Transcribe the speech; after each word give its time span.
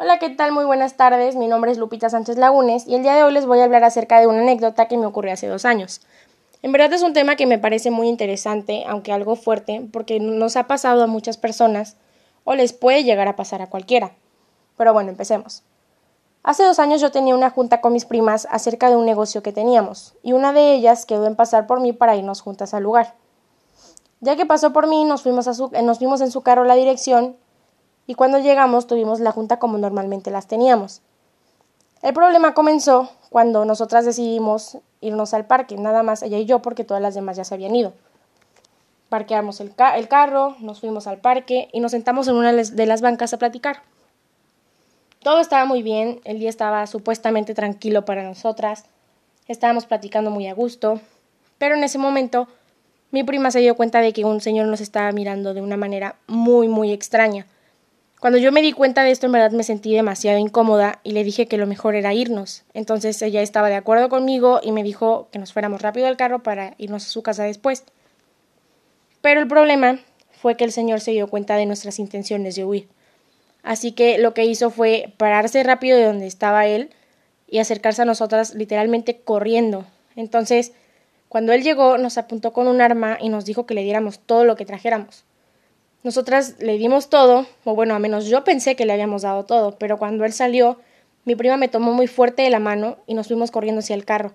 Hola, 0.00 0.20
¿qué 0.20 0.30
tal? 0.30 0.52
Muy 0.52 0.64
buenas 0.64 0.96
tardes. 0.96 1.34
Mi 1.34 1.48
nombre 1.48 1.72
es 1.72 1.76
Lupita 1.76 2.08
Sánchez 2.08 2.38
Lagunes 2.38 2.86
y 2.86 2.94
el 2.94 3.02
día 3.02 3.16
de 3.16 3.24
hoy 3.24 3.32
les 3.32 3.46
voy 3.46 3.58
a 3.58 3.64
hablar 3.64 3.82
acerca 3.82 4.20
de 4.20 4.28
una 4.28 4.42
anécdota 4.42 4.86
que 4.86 4.96
me 4.96 5.06
ocurrió 5.06 5.32
hace 5.32 5.48
dos 5.48 5.64
años. 5.64 6.02
En 6.62 6.70
verdad 6.70 6.92
es 6.92 7.02
un 7.02 7.14
tema 7.14 7.34
que 7.34 7.46
me 7.46 7.58
parece 7.58 7.90
muy 7.90 8.06
interesante, 8.06 8.84
aunque 8.86 9.12
algo 9.12 9.34
fuerte, 9.34 9.84
porque 9.92 10.20
nos 10.20 10.54
ha 10.54 10.68
pasado 10.68 11.02
a 11.02 11.08
muchas 11.08 11.36
personas 11.36 11.96
o 12.44 12.54
les 12.54 12.72
puede 12.72 13.02
llegar 13.02 13.26
a 13.26 13.34
pasar 13.34 13.60
a 13.60 13.70
cualquiera. 13.70 14.12
Pero 14.76 14.92
bueno, 14.92 15.10
empecemos. 15.10 15.64
Hace 16.44 16.62
dos 16.62 16.78
años 16.78 17.00
yo 17.00 17.10
tenía 17.10 17.34
una 17.34 17.50
junta 17.50 17.80
con 17.80 17.92
mis 17.92 18.04
primas 18.04 18.46
acerca 18.52 18.90
de 18.90 18.96
un 18.96 19.04
negocio 19.04 19.42
que 19.42 19.52
teníamos, 19.52 20.14
y 20.22 20.32
una 20.32 20.52
de 20.52 20.74
ellas 20.74 21.06
quedó 21.06 21.26
en 21.26 21.34
pasar 21.34 21.66
por 21.66 21.80
mí 21.80 21.92
para 21.92 22.14
irnos 22.14 22.40
juntas 22.40 22.72
al 22.72 22.84
lugar. 22.84 23.16
Ya 24.20 24.36
que 24.36 24.46
pasó 24.46 24.72
por 24.72 24.86
mí, 24.86 25.04
nos 25.04 25.22
fuimos, 25.22 25.48
fuimos 25.98 26.20
en 26.20 26.30
su 26.30 26.42
carro 26.42 26.62
a 26.62 26.66
la 26.66 26.76
dirección 26.76 27.34
y 28.08 28.14
cuando 28.14 28.38
llegamos 28.38 28.86
tuvimos 28.86 29.20
la 29.20 29.32
junta 29.32 29.58
como 29.58 29.76
normalmente 29.76 30.30
las 30.30 30.48
teníamos. 30.48 31.02
El 32.00 32.14
problema 32.14 32.54
comenzó 32.54 33.10
cuando 33.28 33.66
nosotras 33.66 34.06
decidimos 34.06 34.78
irnos 35.02 35.34
al 35.34 35.44
parque, 35.44 35.76
nada 35.76 36.02
más 36.02 36.22
ella 36.22 36.38
y 36.38 36.46
yo, 36.46 36.60
porque 36.60 36.84
todas 36.84 37.02
las 37.02 37.14
demás 37.14 37.36
ya 37.36 37.44
se 37.44 37.54
habían 37.54 37.76
ido. 37.76 37.92
Parqueamos 39.10 39.60
el, 39.60 39.74
el 39.94 40.08
carro, 40.08 40.56
nos 40.58 40.80
fuimos 40.80 41.06
al 41.06 41.18
parque 41.18 41.68
y 41.70 41.80
nos 41.80 41.92
sentamos 41.92 42.26
en 42.28 42.36
una 42.36 42.52
de 42.54 42.86
las 42.86 43.02
bancas 43.02 43.34
a 43.34 43.38
platicar. 43.38 43.82
Todo 45.22 45.40
estaba 45.40 45.66
muy 45.66 45.82
bien, 45.82 46.22
el 46.24 46.38
día 46.38 46.48
estaba 46.48 46.86
supuestamente 46.86 47.52
tranquilo 47.52 48.06
para 48.06 48.22
nosotras, 48.22 48.86
estábamos 49.48 49.84
platicando 49.84 50.30
muy 50.30 50.46
a 50.46 50.54
gusto, 50.54 50.98
pero 51.58 51.74
en 51.74 51.84
ese 51.84 51.98
momento 51.98 52.48
mi 53.10 53.22
prima 53.22 53.50
se 53.50 53.60
dio 53.60 53.76
cuenta 53.76 54.00
de 54.00 54.14
que 54.14 54.24
un 54.24 54.40
señor 54.40 54.66
nos 54.66 54.80
estaba 54.80 55.12
mirando 55.12 55.52
de 55.52 55.60
una 55.60 55.76
manera 55.76 56.16
muy, 56.26 56.68
muy 56.68 56.90
extraña. 56.90 57.46
Cuando 58.20 58.38
yo 58.38 58.50
me 58.50 58.62
di 58.62 58.72
cuenta 58.72 59.04
de 59.04 59.12
esto, 59.12 59.26
en 59.26 59.32
verdad 59.32 59.52
me 59.52 59.62
sentí 59.62 59.94
demasiado 59.94 60.38
incómoda 60.38 60.98
y 61.04 61.12
le 61.12 61.22
dije 61.22 61.46
que 61.46 61.56
lo 61.56 61.68
mejor 61.68 61.94
era 61.94 62.14
irnos. 62.14 62.64
Entonces 62.74 63.22
ella 63.22 63.42
estaba 63.42 63.68
de 63.68 63.76
acuerdo 63.76 64.08
conmigo 64.08 64.58
y 64.60 64.72
me 64.72 64.82
dijo 64.82 65.28
que 65.30 65.38
nos 65.38 65.52
fuéramos 65.52 65.82
rápido 65.82 66.08
al 66.08 66.16
carro 66.16 66.42
para 66.42 66.74
irnos 66.78 67.06
a 67.06 67.10
su 67.10 67.22
casa 67.22 67.44
después. 67.44 67.84
Pero 69.20 69.40
el 69.40 69.46
problema 69.46 70.00
fue 70.32 70.56
que 70.56 70.64
el 70.64 70.72
señor 70.72 71.00
se 71.00 71.12
dio 71.12 71.28
cuenta 71.28 71.56
de 71.56 71.66
nuestras 71.66 72.00
intenciones 72.00 72.56
de 72.56 72.64
huir. 72.64 72.88
Así 73.62 73.92
que 73.92 74.18
lo 74.18 74.34
que 74.34 74.44
hizo 74.44 74.70
fue 74.70 75.12
pararse 75.16 75.62
rápido 75.62 75.96
de 75.96 76.04
donde 76.04 76.26
estaba 76.26 76.66
él 76.66 76.90
y 77.46 77.58
acercarse 77.58 78.02
a 78.02 78.04
nosotras 78.04 78.54
literalmente 78.54 79.20
corriendo. 79.20 79.84
Entonces, 80.16 80.72
cuando 81.28 81.52
él 81.52 81.62
llegó, 81.62 81.98
nos 81.98 82.18
apuntó 82.18 82.52
con 82.52 82.66
un 82.66 82.80
arma 82.80 83.16
y 83.20 83.28
nos 83.28 83.44
dijo 83.44 83.64
que 83.64 83.74
le 83.74 83.84
diéramos 83.84 84.18
todo 84.18 84.44
lo 84.44 84.56
que 84.56 84.64
trajéramos. 84.64 85.24
Nosotras 86.08 86.54
le 86.58 86.78
dimos 86.78 87.10
todo, 87.10 87.46
o 87.64 87.74
bueno, 87.74 87.94
a 87.94 87.98
menos 87.98 88.24
yo 88.28 88.42
pensé 88.42 88.76
que 88.76 88.86
le 88.86 88.94
habíamos 88.94 89.20
dado 89.20 89.44
todo, 89.44 89.72
pero 89.72 89.98
cuando 89.98 90.24
él 90.24 90.32
salió, 90.32 90.80
mi 91.26 91.36
prima 91.36 91.58
me 91.58 91.68
tomó 91.68 91.92
muy 91.92 92.06
fuerte 92.06 92.40
de 92.40 92.48
la 92.48 92.60
mano 92.60 92.96
y 93.06 93.12
nos 93.12 93.26
fuimos 93.26 93.50
corriendo 93.50 93.80
hacia 93.80 93.94
el 93.94 94.06
carro. 94.06 94.32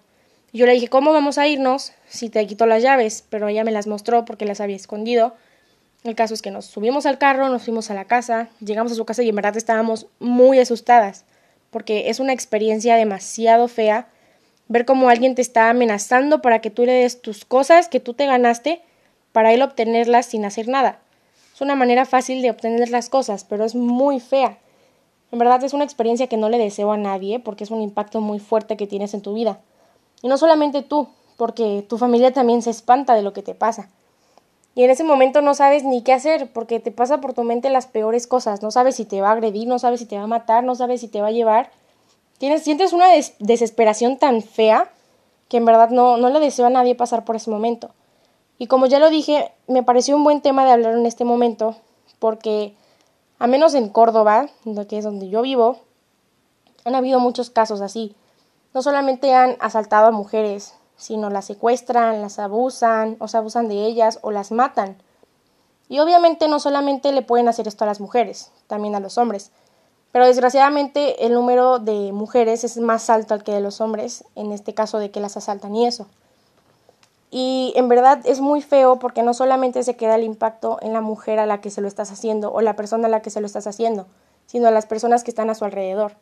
Yo 0.51 0.67
le 0.67 0.73
dije, 0.73 0.87
¿cómo 0.87 1.13
vamos 1.13 1.39
a 1.39 1.47
irnos 1.47 1.93
si 2.07 2.29
te 2.29 2.45
quito 2.45 2.67
las 2.67 2.83
llaves? 2.83 3.25
Pero 3.27 3.47
ella 3.47 3.63
me 3.63 3.71
las 3.71 3.87
mostró 3.87 4.23
porque 4.23 4.45
las 4.45 4.61
había 4.61 4.75
escondido. 4.75 5.33
El 6.03 6.13
caso 6.13 6.35
es 6.35 6.43
que 6.43 6.51
nos 6.51 6.65
subimos 6.67 7.07
al 7.07 7.17
carro, 7.17 7.49
nos 7.49 7.63
fuimos 7.63 7.89
a 7.89 7.95
la 7.95 8.05
casa, 8.05 8.49
llegamos 8.63 8.91
a 8.91 8.95
su 8.95 9.05
casa 9.05 9.23
y 9.23 9.29
en 9.29 9.35
verdad 9.35 9.57
estábamos 9.57 10.05
muy 10.19 10.59
asustadas, 10.59 11.25
porque 11.71 12.11
es 12.11 12.19
una 12.19 12.33
experiencia 12.33 12.97
demasiado 12.97 13.67
fea 13.67 14.09
ver 14.67 14.85
cómo 14.85 15.09
alguien 15.09 15.33
te 15.33 15.41
está 15.41 15.71
amenazando 15.71 16.39
para 16.43 16.59
que 16.59 16.69
tú 16.69 16.85
le 16.85 16.93
des 16.93 17.19
tus 17.19 17.45
cosas 17.45 17.87
que 17.87 17.99
tú 17.99 18.13
te 18.13 18.27
ganaste 18.27 18.83
para 19.31 19.53
él 19.53 19.63
obtenerlas 19.63 20.27
sin 20.27 20.45
hacer 20.45 20.67
nada. 20.67 20.99
Es 21.53 21.61
una 21.61 21.75
manera 21.75 22.05
fácil 22.05 22.41
de 22.41 22.49
obtener 22.49 22.89
las 22.89 23.09
cosas, 23.09 23.43
pero 23.43 23.63
es 23.63 23.75
muy 23.75 24.19
fea. 24.19 24.57
En 25.31 25.39
verdad 25.39 25.63
es 25.63 25.73
una 25.73 25.83
experiencia 25.83 26.27
que 26.27 26.37
no 26.37 26.49
le 26.49 26.57
deseo 26.57 26.91
a 26.91 26.97
nadie 26.97 27.39
porque 27.39 27.63
es 27.63 27.71
un 27.71 27.81
impacto 27.81 28.21
muy 28.21 28.39
fuerte 28.39 28.77
que 28.77 28.87
tienes 28.87 29.13
en 29.13 29.21
tu 29.21 29.33
vida. 29.33 29.59
Y 30.21 30.27
no 30.27 30.37
solamente 30.37 30.81
tú, 30.81 31.09
porque 31.37 31.85
tu 31.87 31.97
familia 31.97 32.33
también 32.33 32.61
se 32.61 32.69
espanta 32.69 33.13
de 33.13 33.21
lo 33.21 33.33
que 33.33 33.43
te 33.43 33.53
pasa. 33.53 33.89
Y 34.75 34.83
en 34.83 34.89
ese 34.89 35.03
momento 35.03 35.41
no 35.41 35.53
sabes 35.53 35.83
ni 35.83 36.01
qué 36.01 36.13
hacer 36.13 36.51
porque 36.51 36.79
te 36.79 36.91
pasa 36.91 37.21
por 37.21 37.33
tu 37.33 37.43
mente 37.43 37.69
las 37.69 37.85
peores 37.85 38.25
cosas. 38.25 38.63
No 38.63 38.71
sabes 38.71 38.95
si 38.95 39.05
te 39.05 39.21
va 39.21 39.29
a 39.29 39.33
agredir, 39.33 39.67
no 39.67 39.77
sabes 39.77 39.99
si 39.99 40.07
te 40.07 40.17
va 40.17 40.23
a 40.23 40.27
matar, 40.27 40.63
no 40.63 40.73
sabes 40.73 41.01
si 41.01 41.07
te 41.07 41.21
va 41.21 41.27
a 41.27 41.31
llevar. 41.31 41.69
Tienes, 42.39 42.63
sientes 42.63 42.93
una 42.93 43.05
desesperación 43.39 44.17
tan 44.17 44.41
fea 44.41 44.91
que 45.49 45.57
en 45.57 45.65
verdad 45.65 45.91
no, 45.91 46.17
no 46.17 46.29
le 46.29 46.39
deseo 46.39 46.65
a 46.65 46.71
nadie 46.71 46.95
pasar 46.95 47.25
por 47.25 47.35
ese 47.35 47.51
momento. 47.51 47.91
Y 48.63 48.67
como 48.67 48.85
ya 48.85 48.97
lo 48.97 49.09
dije, 49.09 49.51
me 49.67 49.83
pareció 49.83 50.15
un 50.15 50.23
buen 50.23 50.39
tema 50.39 50.63
de 50.63 50.71
hablar 50.71 50.93
en 50.93 51.05
este 51.05 51.25
momento, 51.25 51.75
porque 52.19 52.77
a 53.37 53.45
menos 53.45 53.73
en 53.73 53.89
Córdoba, 53.89 54.47
que 54.87 54.97
es 54.97 55.03
donde 55.03 55.27
yo 55.27 55.41
vivo, 55.41 55.79
han 56.85 56.95
habido 56.95 57.19
muchos 57.19 57.49
casos 57.49 57.81
así. 57.81 58.15
No 58.73 58.81
solamente 58.81 59.33
han 59.33 59.57
asaltado 59.59 60.07
a 60.07 60.11
mujeres, 60.11 60.75
sino 60.95 61.29
las 61.29 61.43
secuestran, 61.43 62.21
las 62.21 62.39
abusan, 62.39 63.17
o 63.19 63.27
se 63.27 63.35
abusan 63.35 63.67
de 63.67 63.85
ellas, 63.85 64.19
o 64.21 64.31
las 64.31 64.53
matan. 64.53 64.95
Y 65.89 65.99
obviamente 65.99 66.47
no 66.47 66.61
solamente 66.61 67.11
le 67.11 67.21
pueden 67.21 67.49
hacer 67.49 67.67
esto 67.67 67.83
a 67.83 67.87
las 67.87 67.99
mujeres, 67.99 68.49
también 68.67 68.95
a 68.95 69.01
los 69.01 69.17
hombres. 69.17 69.51
Pero 70.13 70.25
desgraciadamente 70.25 71.25
el 71.25 71.33
número 71.33 71.79
de 71.79 72.13
mujeres 72.13 72.63
es 72.63 72.77
más 72.77 73.09
alto 73.09 73.33
al 73.33 73.43
que 73.43 73.51
de 73.51 73.59
los 73.59 73.81
hombres, 73.81 74.23
en 74.35 74.53
este 74.53 74.73
caso 74.73 74.99
de 74.99 75.11
que 75.11 75.19
las 75.19 75.35
asaltan 75.35 75.75
y 75.75 75.85
eso. 75.85 76.07
Y 77.35 77.73
en 77.75 77.87
verdad 77.87 78.19
es 78.25 78.41
muy 78.41 78.61
feo 78.61 78.99
porque 78.99 79.23
no 79.23 79.33
solamente 79.33 79.81
se 79.81 79.95
queda 79.95 80.13
el 80.13 80.23
impacto 80.23 80.77
en 80.83 80.93
la 80.93 81.01
mujer 81.01 81.39
a 81.39 81.47
la 81.47 81.61
que 81.61 81.71
se 81.71 81.81
lo 81.81 81.87
estás 81.87 82.11
haciendo 82.11 82.53
o 82.53 82.61
la 82.61 82.75
persona 82.75 83.07
a 83.07 83.09
la 83.09 83.23
que 83.23 83.31
se 83.31 83.41
lo 83.41 83.47
estás 83.47 83.65
haciendo, 83.65 84.05
sino 84.45 84.67
a 84.67 84.71
las 84.71 84.85
personas 84.85 85.23
que 85.23 85.31
están 85.31 85.49
a 85.49 85.55
su 85.55 85.65
alrededor. 85.65 86.13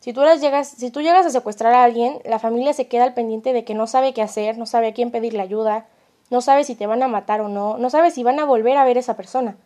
Si 0.00 0.14
tú, 0.14 0.22
llegas, 0.40 0.68
si 0.68 0.90
tú 0.90 1.02
llegas 1.02 1.26
a 1.26 1.30
secuestrar 1.30 1.74
a 1.74 1.84
alguien, 1.84 2.22
la 2.24 2.38
familia 2.38 2.72
se 2.72 2.88
queda 2.88 3.04
al 3.04 3.12
pendiente 3.12 3.52
de 3.52 3.64
que 3.64 3.74
no 3.74 3.86
sabe 3.86 4.14
qué 4.14 4.22
hacer, 4.22 4.56
no 4.56 4.64
sabe 4.64 4.86
a 4.86 4.94
quién 4.94 5.10
pedirle 5.10 5.42
ayuda, 5.42 5.84
no 6.30 6.40
sabe 6.40 6.64
si 6.64 6.74
te 6.74 6.86
van 6.86 7.02
a 7.02 7.08
matar 7.08 7.42
o 7.42 7.50
no, 7.50 7.76
no 7.76 7.90
sabe 7.90 8.10
si 8.10 8.22
van 8.22 8.40
a 8.40 8.46
volver 8.46 8.78
a 8.78 8.84
ver 8.86 8.96
a 8.96 9.00
esa 9.00 9.18
persona. 9.18 9.58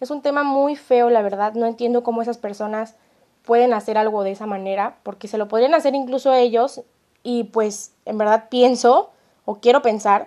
Es 0.00 0.10
un 0.10 0.22
tema 0.22 0.42
muy 0.42 0.74
feo, 0.74 1.08
la 1.08 1.22
verdad, 1.22 1.52
no 1.54 1.66
entiendo 1.66 2.02
cómo 2.02 2.20
esas 2.20 2.38
personas 2.38 2.96
pueden 3.44 3.72
hacer 3.72 3.96
algo 3.96 4.24
de 4.24 4.32
esa 4.32 4.46
manera, 4.46 4.96
porque 5.04 5.28
se 5.28 5.38
lo 5.38 5.46
podrían 5.46 5.74
hacer 5.74 5.94
incluso 5.94 6.34
ellos 6.34 6.82
y 7.22 7.44
pues 7.44 7.92
en 8.06 8.18
verdad 8.18 8.46
pienso 8.48 9.12
o 9.46 9.56
quiero 9.56 9.80
pensar 9.80 10.26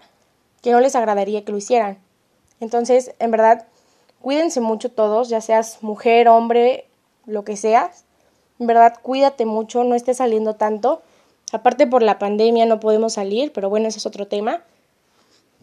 que 0.63 0.71
no 0.71 0.79
les 0.79 0.95
agradaría 0.95 1.45
que 1.45 1.51
lo 1.51 1.59
hicieran. 1.59 1.99
Entonces, 2.59 3.13
en 3.19 3.29
verdad, 3.29 3.67
cuídense 4.21 4.61
mucho 4.61 4.91
todos, 4.91 5.29
ya 5.29 5.41
seas 5.41 5.83
mujer, 5.83 6.27
hombre, 6.27 6.87
lo 7.27 7.43
que 7.43 7.55
seas. 7.55 8.05
En 8.59 8.65
verdad, 8.65 8.95
cuídate 9.01 9.45
mucho, 9.45 9.83
no 9.83 9.93
estés 9.93 10.17
saliendo 10.17 10.55
tanto. 10.55 11.01
Aparte 11.51 11.87
por 11.87 12.03
la 12.03 12.19
pandemia 12.19 12.65
no 12.65 12.79
podemos 12.79 13.13
salir, 13.13 13.53
pero 13.53 13.69
bueno, 13.69 13.87
ese 13.87 13.99
es 13.99 14.05
otro 14.05 14.27
tema. 14.27 14.63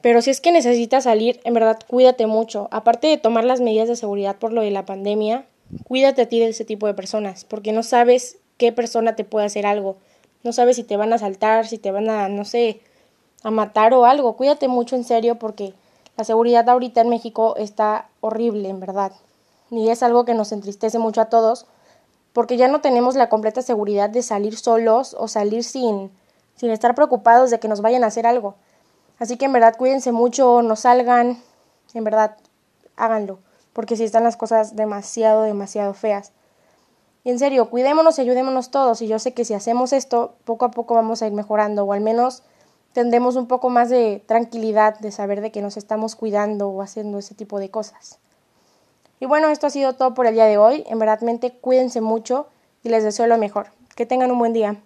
Pero 0.00 0.22
si 0.22 0.30
es 0.30 0.40
que 0.40 0.52
necesitas 0.52 1.04
salir, 1.04 1.40
en 1.44 1.54
verdad, 1.54 1.78
cuídate 1.86 2.26
mucho. 2.26 2.68
Aparte 2.70 3.08
de 3.08 3.16
tomar 3.16 3.44
las 3.44 3.60
medidas 3.60 3.88
de 3.88 3.96
seguridad 3.96 4.36
por 4.36 4.52
lo 4.52 4.62
de 4.62 4.70
la 4.70 4.86
pandemia, 4.86 5.46
cuídate 5.84 6.22
a 6.22 6.28
ti 6.28 6.38
de 6.38 6.48
ese 6.48 6.64
tipo 6.64 6.86
de 6.86 6.94
personas, 6.94 7.44
porque 7.44 7.72
no 7.72 7.82
sabes 7.82 8.38
qué 8.56 8.72
persona 8.72 9.16
te 9.16 9.24
puede 9.24 9.46
hacer 9.46 9.66
algo. 9.66 9.96
No 10.42 10.52
sabes 10.52 10.76
si 10.76 10.84
te 10.84 10.96
van 10.96 11.12
a 11.12 11.16
asaltar, 11.16 11.66
si 11.66 11.78
te 11.78 11.90
van 11.90 12.08
a, 12.08 12.28
no 12.28 12.44
sé, 12.44 12.80
a 13.46 13.50
matar 13.52 13.94
o 13.94 14.06
algo. 14.06 14.36
Cuídate 14.36 14.66
mucho 14.66 14.96
en 14.96 15.04
serio 15.04 15.38
porque 15.38 15.72
la 16.16 16.24
seguridad 16.24 16.68
ahorita 16.68 17.00
en 17.00 17.08
México 17.08 17.54
está 17.56 18.08
horrible, 18.20 18.68
en 18.68 18.80
verdad. 18.80 19.12
Y 19.70 19.88
es 19.90 20.02
algo 20.02 20.24
que 20.24 20.34
nos 20.34 20.50
entristece 20.50 20.98
mucho 20.98 21.20
a 21.20 21.26
todos 21.26 21.64
porque 22.32 22.56
ya 22.56 22.66
no 22.66 22.80
tenemos 22.80 23.14
la 23.14 23.28
completa 23.28 23.62
seguridad 23.62 24.10
de 24.10 24.22
salir 24.22 24.58
solos 24.58 25.14
o 25.16 25.28
salir 25.28 25.62
sin, 25.62 26.10
sin 26.56 26.70
estar 26.70 26.96
preocupados 26.96 27.52
de 27.52 27.60
que 27.60 27.68
nos 27.68 27.82
vayan 27.82 28.02
a 28.02 28.08
hacer 28.08 28.26
algo. 28.26 28.56
Así 29.20 29.36
que 29.36 29.44
en 29.44 29.52
verdad 29.52 29.76
cuídense 29.78 30.10
mucho, 30.10 30.60
no 30.62 30.74
salgan, 30.74 31.40
en 31.94 32.04
verdad 32.04 32.36
háganlo, 32.96 33.38
porque 33.72 33.96
si 33.96 34.02
están 34.02 34.24
las 34.24 34.36
cosas 34.36 34.74
demasiado, 34.74 35.42
demasiado 35.42 35.94
feas. 35.94 36.32
Y 37.22 37.30
en 37.30 37.38
serio, 37.38 37.70
cuidémonos 37.70 38.18
y 38.18 38.22
ayudémonos 38.22 38.72
todos. 38.72 39.02
Y 39.02 39.06
yo 39.06 39.20
sé 39.20 39.34
que 39.34 39.44
si 39.44 39.54
hacemos 39.54 39.92
esto, 39.92 40.34
poco 40.44 40.64
a 40.64 40.72
poco 40.72 40.94
vamos 40.94 41.22
a 41.22 41.28
ir 41.28 41.32
mejorando, 41.32 41.84
o 41.84 41.92
al 41.92 42.00
menos 42.00 42.42
tendremos 42.96 43.36
un 43.36 43.46
poco 43.46 43.68
más 43.68 43.90
de 43.90 44.24
tranquilidad 44.24 44.98
de 45.00 45.12
saber 45.12 45.42
de 45.42 45.52
que 45.52 45.60
nos 45.60 45.76
estamos 45.76 46.16
cuidando 46.16 46.70
o 46.70 46.80
haciendo 46.80 47.18
ese 47.18 47.34
tipo 47.34 47.58
de 47.58 47.70
cosas. 47.70 48.18
Y 49.20 49.26
bueno, 49.26 49.50
esto 49.50 49.66
ha 49.66 49.70
sido 49.70 49.92
todo 49.92 50.14
por 50.14 50.24
el 50.24 50.32
día 50.32 50.46
de 50.46 50.56
hoy. 50.56 50.82
En 50.86 50.98
verdad, 50.98 51.20
cuídense 51.60 52.00
mucho 52.00 52.46
y 52.82 52.88
les 52.88 53.04
deseo 53.04 53.26
lo 53.26 53.36
mejor. 53.36 53.66
Que 53.96 54.06
tengan 54.06 54.30
un 54.30 54.38
buen 54.38 54.54
día. 54.54 54.80